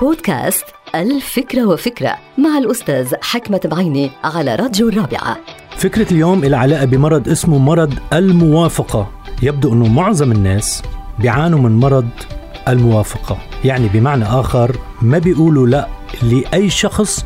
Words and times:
بودكاست 0.00 0.64
الفكرة 0.94 1.66
وفكرة 1.66 2.16
مع 2.38 2.58
الأستاذ 2.58 3.14
حكمة 3.22 3.60
بعيني 3.64 4.10
على 4.24 4.54
راديو 4.54 4.88
الرابعة. 4.88 5.36
فكرة 5.76 6.12
اليوم 6.12 6.44
إلى 6.44 6.56
علاقة 6.56 6.84
بمرض 6.84 7.28
اسمه 7.28 7.58
مرض 7.58 7.94
الموافقة. 8.12 9.10
يبدو 9.42 9.72
أنه 9.72 9.88
معظم 9.88 10.32
الناس 10.32 10.82
بيعانوا 11.18 11.58
من 11.58 11.76
مرض 11.76 12.08
الموافقة. 12.68 13.38
يعني 13.64 13.88
بمعنى 13.88 14.24
آخر 14.24 14.76
ما 15.02 15.18
بيقولوا 15.18 15.66
لا 15.66 15.88
لأي 16.22 16.70
شخص 16.70 17.24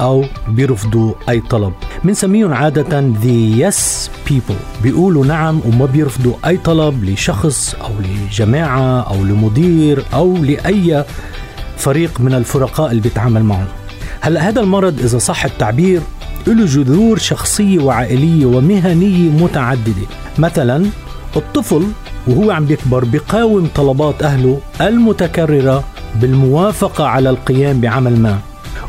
أو 0.00 0.24
بيرفضوا 0.48 1.14
أي 1.28 1.40
طلب. 1.40 1.72
بنسميهم 2.04 2.52
عادة 2.54 3.12
the 3.22 3.60
yes 3.62 4.08
people. 4.30 4.82
بيقولوا 4.82 5.26
نعم 5.26 5.60
وما 5.66 5.86
بيرفضوا 5.86 6.34
أي 6.46 6.56
طلب 6.56 7.04
لشخص 7.04 7.74
أو 7.74 7.90
لجماعة 8.00 9.00
أو 9.00 9.24
لمدير 9.24 10.04
أو 10.14 10.36
لأي 10.36 11.04
فريق 11.76 12.20
من 12.20 12.34
الفرقاء 12.34 12.90
اللي 12.90 13.02
بيتعامل 13.02 13.44
معهم. 13.44 13.66
هلا 14.20 14.48
هذا 14.48 14.60
المرض 14.60 15.00
إذا 15.00 15.18
صح 15.18 15.44
التعبير 15.44 16.00
له 16.46 16.66
جذور 16.66 17.18
شخصية 17.18 17.78
وعائلية 17.78 18.46
ومهنية 18.46 19.30
متعددة. 19.30 20.06
مثلا 20.38 20.86
الطفل 21.36 21.86
وهو 22.26 22.50
عم 22.50 22.64
بيكبر 22.64 23.04
بيقاوم 23.04 23.68
طلبات 23.74 24.22
أهله 24.22 24.60
المتكررة 24.80 25.84
بالموافقة 26.20 27.06
على 27.06 27.30
القيام 27.30 27.80
بعمل 27.80 28.20
ما. 28.20 28.38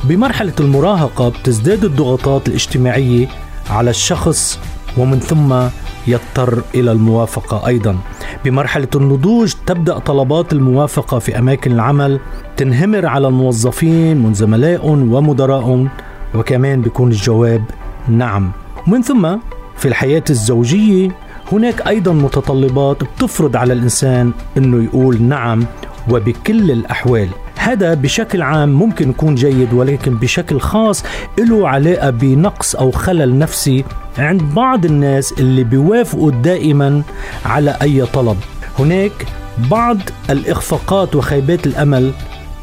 بمرحلة 0.04 0.54
المراهقة 0.59 1.29
بتزداد 1.29 1.85
الضغوطات 1.85 2.48
الاجتماعية 2.48 3.27
على 3.70 3.90
الشخص 3.90 4.59
ومن 4.98 5.20
ثم 5.20 5.67
يضطر 6.08 6.62
إلى 6.76 6.91
الموافقة 6.91 7.68
أيضا. 7.68 7.98
بمرحلة 8.46 8.88
النضوج 8.96 9.54
تبدأ 9.66 10.00
طلبات 10.00 10.54
الموافقة 10.54 11.20
في 11.20 11.40
أماكن 11.40 11.72
العمل 11.72 12.20
تنهمر 12.58 13.05
على 13.05 13.27
الموظفين 13.27 14.18
من 14.18 14.34
زملائهم 14.34 15.13
ومدراءهم 15.13 15.90
وكمان 16.35 16.82
بيكون 16.82 17.12
الجواب 17.12 17.63
نعم. 18.07 18.52
ومن 18.88 19.02
ثم 19.02 19.35
في 19.77 19.88
الحياة 19.88 20.24
الزوجية 20.29 21.12
هناك 21.52 21.88
أيضا 21.88 22.13
متطلبات 22.13 23.04
بتفرض 23.04 23.55
على 23.55 23.74
الإنسان 23.74 24.32
أنه 24.57 24.84
يقول 24.84 25.22
نعم 25.24 25.66
وبكل 26.10 26.72
الأحوال. 26.72 27.29
هذا 27.66 27.94
بشكل 27.94 28.41
عام 28.41 28.70
ممكن 28.70 29.10
يكون 29.10 29.35
جيد 29.35 29.74
ولكن 29.74 30.18
بشكل 30.18 30.60
خاص 30.60 31.04
له 31.40 31.70
علاقة 31.70 32.10
بنقص 32.10 32.76
أو 32.76 32.91
خلل 32.91 33.40
نفسي 33.40 33.84
عند 34.18 34.41
بعض 34.41 34.85
الناس 34.85 35.34
اللي 35.40 35.63
بيوافقوا 35.63 36.32
دائما 36.32 37.02
على 37.46 37.77
أي 37.82 38.05
طلب. 38.05 38.38
هناك 38.80 39.12
بعض 39.57 39.98
الإخفاقات 40.30 41.16
وخيبات 41.16 41.68
الأمل 41.68 42.12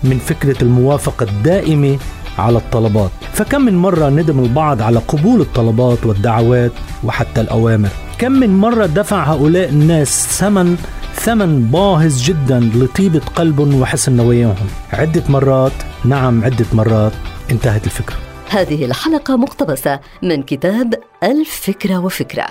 من 0.04 0.18
فكرة 0.18 0.62
الموافقة 0.62 1.24
الدائمة 1.24 1.98
على 2.38 2.58
الطلبات. 2.58 3.10
فكم 3.32 3.60
من 3.60 3.76
مرة 3.76 4.08
ندم 4.08 4.38
البعض 4.38 4.82
على 4.82 4.98
قبول 4.98 5.40
الطلبات 5.40 6.06
والدعوات 6.06 6.72
وحتى 7.04 7.40
الأوامر؟ 7.40 7.88
كم 8.18 8.32
من 8.32 8.56
مرة 8.56 8.86
دفع 8.86 9.24
هؤلاء 9.24 9.68
الناس 9.68 10.26
ثمن 10.38 10.76
ثمن 11.24 11.64
باهظ 11.64 12.22
جدا 12.22 12.60
لطيبة 12.74 13.20
قلبهم 13.20 13.80
وحسن 13.80 14.12
نواياهم. 14.12 14.66
عدة 14.92 15.22
مرات 15.28 15.72
نعم 16.04 16.44
عدة 16.44 16.66
مرات 16.72 17.12
انتهت 17.50 17.84
الفكرة. 17.84 18.16
هذه 18.50 18.84
الحلقة 18.84 19.36
مقتبسة 19.36 20.00
من 20.22 20.42
كتاب 20.42 20.94
الفكرة 21.22 21.98
وفكرة. 21.98 22.46